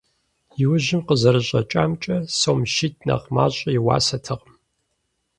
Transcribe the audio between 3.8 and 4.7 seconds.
уасэтэкъым.